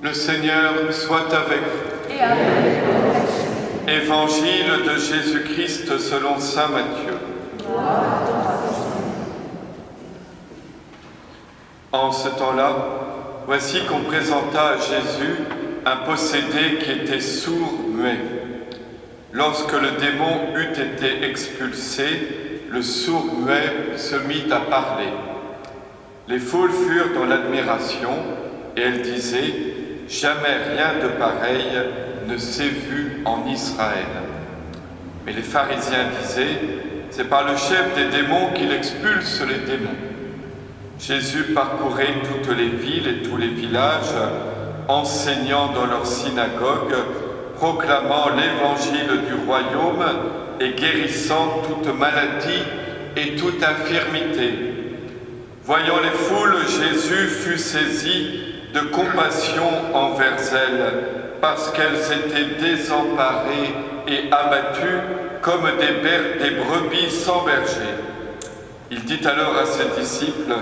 [0.00, 2.14] Le Seigneur soit avec vous.
[2.14, 2.40] et avec
[2.86, 7.18] votre Évangile de Jésus-Christ selon Saint Matthieu.
[11.90, 12.76] En ce temps-là,
[13.46, 15.34] voici qu'on présenta à Jésus
[15.84, 18.18] un possédé qui était sourd-muet.
[19.32, 22.04] Lorsque le démon eut été expulsé,
[22.70, 25.08] le sourd-muet se mit à parler.
[26.28, 28.10] Les foules furent dans l'admiration
[28.76, 29.77] et elles disaient
[30.08, 31.66] Jamais rien de pareil
[32.26, 34.06] ne s'est vu en Israël.
[35.26, 36.60] Mais les pharisiens disaient
[37.10, 39.90] C'est par le chef des démons qu'il expulse les démons.
[40.98, 44.14] Jésus parcourait toutes les villes et tous les villages,
[44.88, 46.96] enseignant dans leurs synagogues,
[47.56, 50.04] proclamant l'évangile du royaume
[50.60, 52.62] et guérissant toute maladie
[53.16, 54.54] et toute infirmité.
[55.64, 60.92] Voyant les foules, Jésus fut saisi de compassion envers elles,
[61.40, 63.74] parce qu'elles étaient désemparées
[64.06, 65.00] et abattues
[65.42, 67.94] comme des, des brebis sans berger.
[68.90, 70.54] Il dit alors à ses disciples,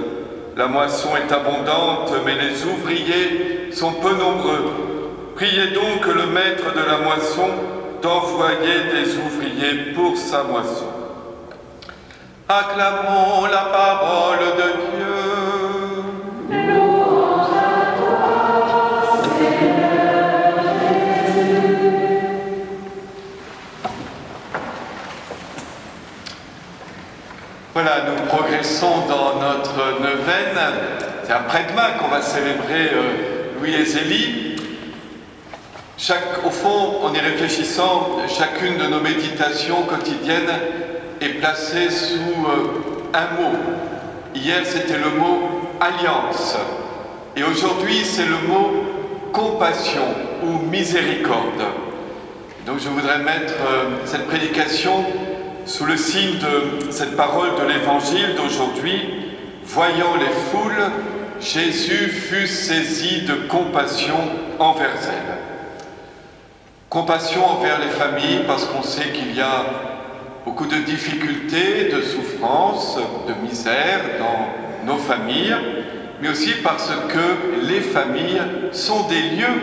[0.56, 4.72] La moisson est abondante, mais les ouvriers sont peu nombreux.
[5.36, 7.48] Priez donc le maître de la moisson
[8.02, 10.86] d'envoyer des ouvriers pour sa moisson.
[12.48, 14.85] Acclamons la parole de Dieu.
[31.24, 34.56] C'est après-demain qu'on va célébrer euh, Louis et Zélie.
[36.44, 40.52] Au fond, en y réfléchissant, chacune de nos méditations quotidiennes
[41.20, 43.56] est placée sous euh, un mot.
[44.34, 46.56] Hier, c'était le mot alliance.
[47.34, 48.84] Et aujourd'hui, c'est le mot
[49.32, 50.04] compassion
[50.42, 51.64] ou miséricorde.
[52.66, 55.04] Donc je voudrais mettre euh, cette prédication
[55.66, 59.25] sous le signe de cette parole de l'évangile d'aujourd'hui.
[59.66, 60.90] Voyant les foules,
[61.40, 64.16] Jésus fut saisi de compassion
[64.60, 65.38] envers elles.
[66.88, 69.66] Compassion envers les familles parce qu'on sait qu'il y a
[70.44, 72.96] beaucoup de difficultés, de souffrances,
[73.26, 75.56] de misère dans nos familles,
[76.22, 79.60] mais aussi parce que les familles sont des lieux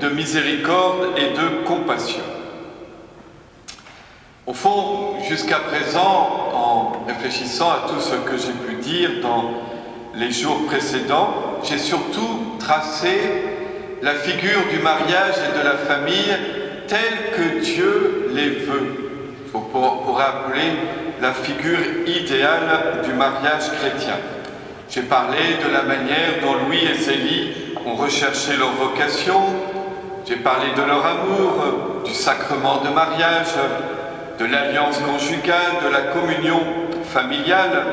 [0.00, 2.24] de miséricorde et de compassion.
[4.46, 6.53] Au fond, jusqu'à présent, en
[7.06, 9.50] réfléchissant à tout ce que j'ai pu dire dans
[10.14, 11.34] les jours précédents,
[11.64, 13.18] j'ai surtout tracé
[14.02, 16.36] la figure du mariage et de la famille
[16.86, 19.44] telle que Dieu les veut.
[19.44, 20.72] Il faut pour, pour appeler
[21.20, 24.16] la figure idéale du mariage chrétien.
[24.90, 27.52] J'ai parlé de la manière dont Louis et Zélie
[27.86, 29.40] ont recherché leur vocation.
[30.26, 33.54] J'ai parlé de leur amour, du sacrement de mariage,
[34.38, 36.60] de l'alliance conjugale, de la communion
[37.14, 37.84] familiale.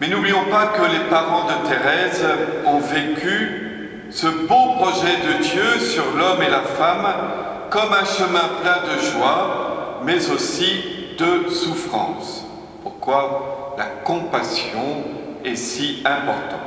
[0.00, 2.24] Mais n'oublions pas que les parents de Thérèse
[2.66, 7.06] ont vécu ce beau projet de Dieu sur l'homme et la femme
[7.70, 10.84] comme un chemin plein de joie, mais aussi
[11.18, 12.44] de souffrance.
[12.82, 15.04] Pourquoi la compassion
[15.44, 16.58] est si importante?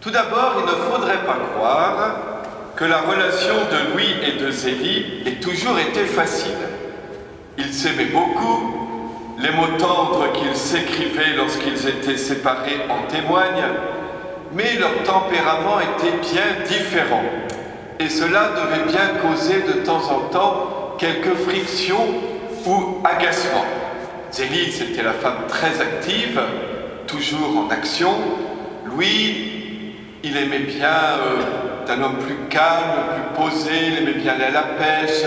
[0.00, 2.16] Tout d'abord, il ne faudrait pas croire
[2.76, 6.52] que la relation de Louis et de Zélie ait toujours été facile.
[7.58, 8.77] Ils s'aimaient beaucoup,
[9.40, 13.68] les mots tendres qu'ils s'écrivaient lorsqu'ils étaient séparés en témoignent,
[14.52, 17.22] mais leur tempérament était bien différent.
[18.00, 22.06] Et cela devait bien causer de temps en temps quelques frictions
[22.66, 23.64] ou agacements.
[24.30, 26.40] Zélie, c'était la femme très active,
[27.06, 28.10] toujours en action.
[28.84, 29.48] Louis,
[30.22, 34.50] il aimait bien euh, un homme plus calme, plus posé, il aimait bien aller à
[34.50, 35.24] la pêche,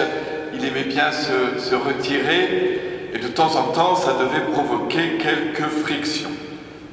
[0.53, 5.69] il aimait bien se, se, retirer, et de temps en temps, ça devait provoquer quelques
[5.83, 6.29] frictions.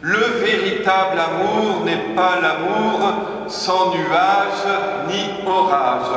[0.01, 4.65] Le véritable amour n'est pas l'amour sans nuage
[5.09, 6.15] ni orage,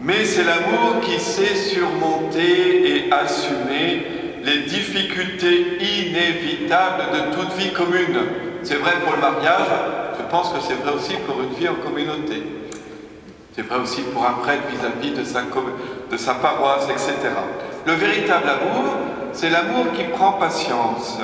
[0.00, 4.06] mais c'est l'amour qui sait surmonter et assumer
[4.44, 8.18] les difficultés inévitables de toute vie commune.
[8.62, 9.68] C'est vrai pour le mariage,
[10.18, 12.42] je pense que c'est vrai aussi pour une vie en communauté.
[13.54, 17.14] C'est vrai aussi pour un prêtre vis-à-vis de sa paroisse, etc.
[17.86, 18.94] Le véritable amour,
[19.32, 21.18] c'est l'amour qui prend patience,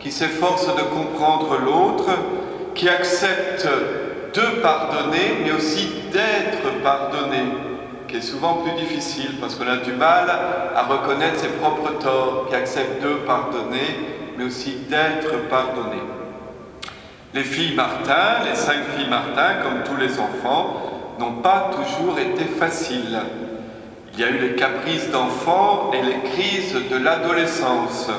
[0.00, 2.10] qui s'efforce de comprendre l'autre,
[2.74, 3.68] qui accepte
[4.34, 7.42] de pardonner, mais aussi d'être pardonné,
[8.06, 10.30] qui est souvent plus difficile parce qu'on a du mal
[10.74, 16.00] à reconnaître ses propres torts, qui accepte de pardonner, mais aussi d'être pardonné.
[17.34, 22.44] Les filles Martin, les cinq filles Martin, comme tous les enfants, n'ont pas toujours été
[22.44, 23.20] faciles.
[24.18, 28.10] Il y a eu les caprices d'enfants et les crises de l'adolescence.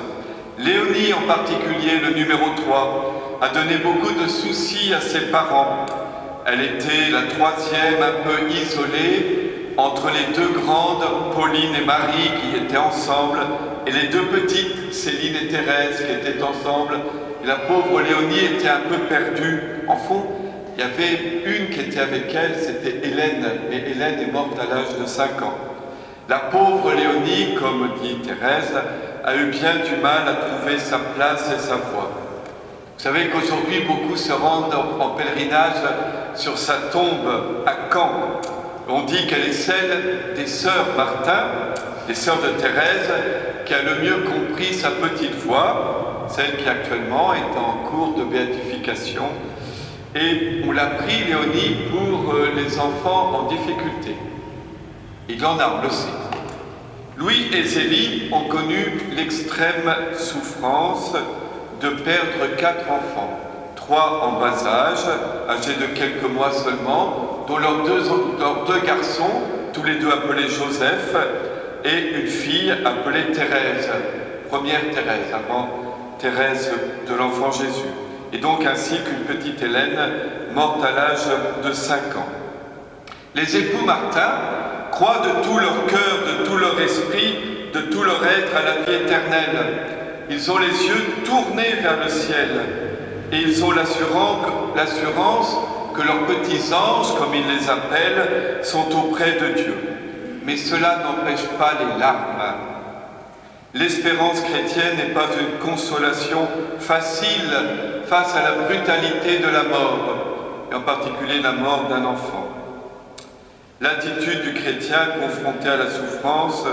[0.58, 5.86] Léonie en particulier, le numéro 3, a donné beaucoup de soucis à ses parents.
[6.46, 11.04] Elle était la troisième un peu isolée entre les deux grandes,
[11.36, 13.40] Pauline et Marie, qui étaient ensemble,
[13.86, 16.98] et les deux petites, Céline et Thérèse, qui étaient ensemble.
[17.44, 19.64] La pauvre Léonie était un peu perdue.
[19.90, 20.24] En fond,
[20.78, 24.74] il y avait une qui était avec elle, c'était Hélène, mais Hélène est morte à
[24.74, 25.69] l'âge de 5 ans.
[26.30, 28.80] La pauvre Léonie, comme dit Thérèse,
[29.26, 32.12] a eu bien du mal à trouver sa place et sa voie.
[32.96, 35.82] Vous savez qu'aujourd'hui, beaucoup se rendent en pèlerinage
[36.36, 38.12] sur sa tombe à Caen.
[38.88, 41.48] On dit qu'elle est celle des sœurs Martin,
[42.08, 43.12] des sœurs de Thérèse,
[43.66, 48.26] qui a le mieux compris sa petite voix, celle qui actuellement est en cours de
[48.26, 49.30] béatification.
[50.14, 54.16] Et on l'a pris, Léonie, pour euh, les enfants en difficulté.
[55.32, 57.20] Il en a, on.
[57.20, 61.14] Louis et Zélie ont connu l'extrême souffrance
[61.82, 63.40] de perdre quatre enfants,
[63.76, 65.06] trois en bas âge,
[65.48, 69.30] âgés de quelques mois seulement, dont leurs deux, garçons,
[69.72, 71.16] tous les deux appelés Joseph,
[71.86, 73.88] et une fille appelée Thérèse,
[74.50, 75.70] première Thérèse, avant
[76.18, 76.72] Thérèse
[77.08, 77.94] de l'enfant Jésus,
[78.34, 80.00] et donc ainsi qu'une petite Hélène
[80.56, 81.28] morte à l'âge
[81.64, 82.28] de 5 ans.
[83.36, 84.59] Les époux Martin
[84.92, 87.36] croient de tout leur cœur, de tout leur esprit,
[87.74, 89.58] de tout leur être à la vie éternelle.
[90.30, 92.50] Ils ont les yeux tournés vers le ciel
[93.32, 95.58] et ils ont l'assurance
[95.96, 99.76] que leurs petits anges, comme ils les appellent, sont auprès de Dieu.
[100.46, 102.56] Mais cela n'empêche pas les larmes.
[103.74, 106.48] L'espérance chrétienne n'est pas une consolation
[106.80, 107.54] facile
[108.06, 112.39] face à la brutalité de la mort, et en particulier la mort d'un enfant.
[113.82, 116.66] L'attitude du chrétien confronté à la souffrance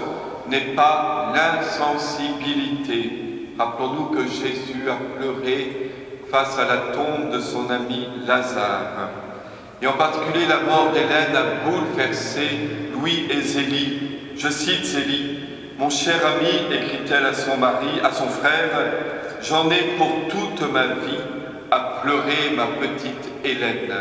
[0.49, 3.53] n'est pas l'insensibilité.
[3.57, 5.93] Rappelons-nous que Jésus a pleuré
[6.33, 9.11] face à la tombe de son ami Lazare.
[9.81, 12.49] Et en particulier la mort d'Hélène a bouleversé
[12.93, 14.01] Louis et Zélie.
[14.37, 15.39] Je cite Zélie,
[15.79, 18.71] Mon cher ami, écrit-elle à son mari, à son frère,
[19.43, 21.21] j'en ai pour toute ma vie
[21.71, 23.95] à pleurer ma petite Hélène.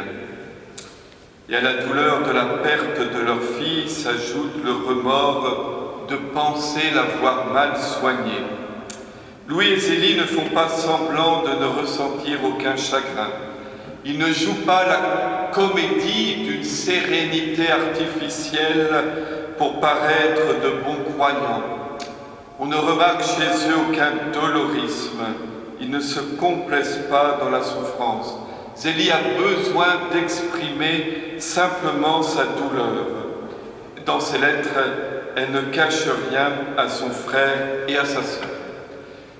[1.47, 6.89] Et à la douleur de la perte de leur fille s'ajoute le remords de penser
[6.95, 8.41] l'avoir mal soignée.
[9.47, 13.29] Louis et Zélie ne font pas semblant de ne ressentir aucun chagrin.
[14.03, 18.89] Ils ne jouent pas la comédie d'une sérénité artificielle
[19.59, 21.61] pour paraître de bons croyants.
[22.59, 25.21] On ne remarque chez eux aucun dolorisme.
[25.79, 28.35] Ils ne se complaisent pas dans la souffrance.
[28.75, 33.05] Zélie a besoin d'exprimer simplement sa douleur.
[34.05, 34.69] Dans ses lettres,
[35.37, 38.49] elle ne cache rien à son frère et à sa sœur.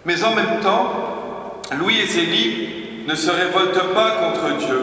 [0.06, 4.82] Mais en même temps, Louis et Zélie ne se révoltent pas contre Dieu.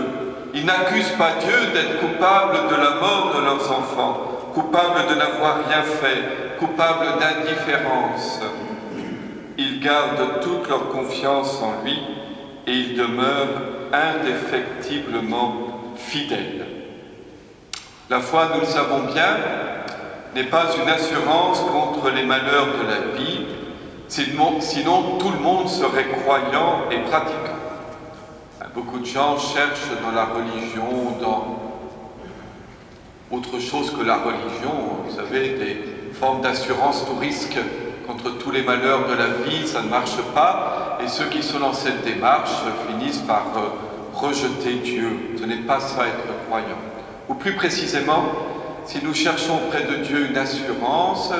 [0.54, 5.60] Ils n'accusent pas Dieu d'être coupable de la mort de leurs enfants, coupable de n'avoir
[5.66, 8.40] rien fait, coupable d'indifférence.
[9.56, 11.98] Ils gardent toute leur confiance en lui
[12.66, 15.54] et ils demeurent indéfectiblement
[15.96, 16.66] fidèle.
[18.10, 19.36] La foi, nous le savons bien,
[20.34, 23.46] n'est pas une assurance contre les malheurs de la vie,
[24.08, 27.38] sinon tout le monde serait croyant et pratiquant.
[28.74, 31.58] Beaucoup de gens cherchent dans la religion, dans
[33.30, 34.72] autre chose que la religion,
[35.06, 37.58] vous savez, des formes d'assurance tout risque
[38.06, 40.81] contre tous les malheurs de la vie, ça ne marche pas.
[41.04, 42.50] Et ceux qui sont dans cette démarche
[42.88, 43.70] finissent par euh,
[44.14, 45.36] rejeter Dieu.
[45.38, 46.78] Ce n'est pas ça être croyant.
[47.28, 48.24] Ou plus précisément,
[48.84, 51.32] si nous cherchons auprès de Dieu une assurance,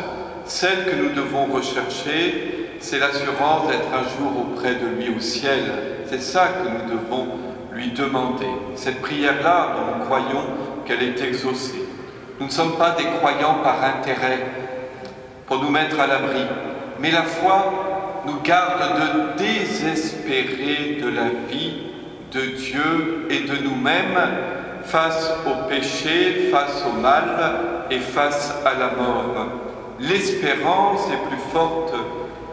[0.47, 5.61] celle que nous devons rechercher, c'est l'assurance d'être un jour auprès de lui au ciel.
[6.09, 7.29] C'est ça que nous devons
[7.73, 8.49] lui demander.
[8.75, 10.45] Cette prière-là, nous croyons
[10.85, 11.85] qu'elle est exaucée.
[12.41, 14.45] Nous ne sommes pas des croyants par intérêt,
[15.47, 16.43] pour nous mettre à l'abri.
[16.99, 17.92] Mais la foi
[18.27, 21.75] nous garde de désespérer de la vie,
[22.33, 24.19] de Dieu et de nous-mêmes
[24.85, 27.25] face au péché, face au mal
[27.91, 29.47] et face à la mort.
[30.01, 31.95] L'espérance est plus forte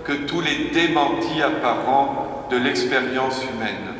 [0.03, 3.95] que tous les démentis apparents de l'expérience humaine.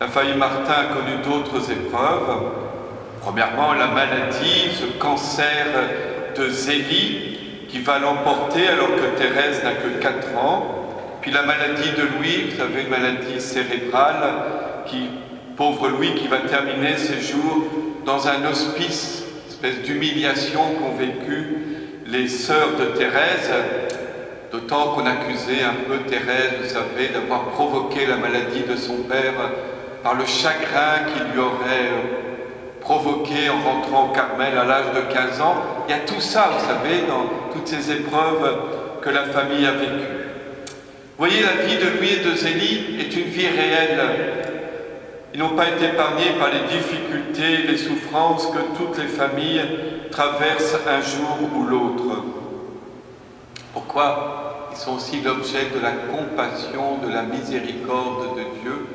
[0.00, 2.42] La famille Martin a connu d'autres épreuves.
[3.22, 5.66] Premièrement, la maladie, ce cancer
[6.36, 7.35] de Zélie,
[7.68, 11.18] qui va l'emporter alors que Thérèse n'a que 4 ans.
[11.20, 14.22] Puis la maladie de Louis, vous savez, une maladie cérébrale
[14.86, 15.08] qui,
[15.56, 17.64] pauvre Louis, qui va terminer ses jours
[18.04, 21.56] dans un hospice, espèce d'humiliation qu'ont vécu
[22.06, 23.50] les sœurs de Thérèse,
[24.52, 29.34] d'autant qu'on accusait un peu Thérèse, vous savez, d'avoir provoqué la maladie de son père
[30.04, 31.90] par le chagrin qu'il lui aurait
[32.86, 35.56] provoqué en rentrant au Carmel à l'âge de 15 ans.
[35.88, 38.58] Il y a tout ça, vous savez, dans toutes ces épreuves
[39.02, 39.90] que la famille a vécues.
[41.18, 44.00] Vous voyez, la vie de Louis et de Zélie est une vie réelle.
[45.34, 49.62] Ils n'ont pas été épargnés par les difficultés, les souffrances que toutes les familles
[50.12, 52.22] traversent un jour ou l'autre.
[53.72, 58.86] Pourquoi Ils sont aussi l'objet de la compassion, de la miséricorde de Dieu,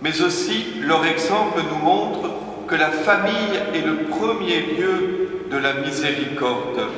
[0.00, 2.33] mais aussi leur exemple nous montre
[2.66, 6.88] que la famille est le premier lieu de la miséricorde.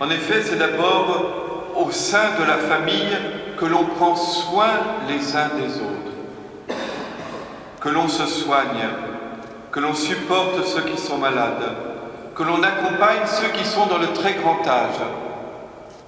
[0.00, 3.16] En effet, c'est d'abord au sein de la famille
[3.56, 4.70] que l'on prend soin
[5.08, 6.76] les uns des autres,
[7.80, 8.88] que l'on se soigne,
[9.70, 11.76] que l'on supporte ceux qui sont malades,
[12.34, 15.00] que l'on accompagne ceux qui sont dans le très grand âge.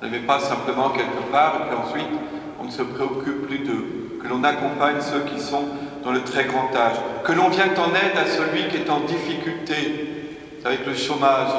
[0.03, 2.21] Ne met pas simplement quelque part et puis ensuite
[2.61, 5.65] on ne se préoccupe plus d'eux, que l'on accompagne ceux qui sont
[6.05, 9.01] dans le très grand âge, que l'on vient en aide à celui qui est en
[9.01, 10.35] difficulté,
[10.65, 11.51] avec le chômage,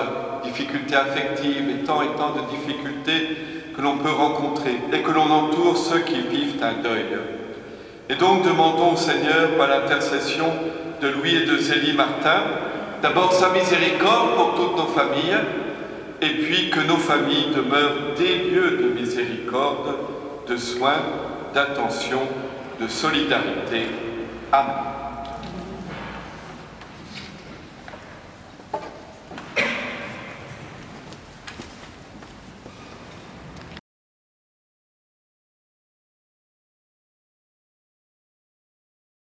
[0.44, 3.38] difficultés affectives et tant et tant de difficultés
[3.76, 7.18] que l'on peut rencontrer, et que l'on entoure ceux qui vivent un deuil.
[8.10, 10.46] Et donc demandons au Seigneur, par l'intercession
[11.02, 12.44] de Louis et de Zélie Martin,
[13.02, 15.38] d'abord sa miséricorde pour toutes nos familles,
[16.22, 19.96] et puis que nos familles demeurent des lieux de miséricorde,
[20.48, 21.02] de soins,
[21.54, 22.22] d'attention,
[22.80, 23.88] de solidarité.
[24.54, 24.95] Amen.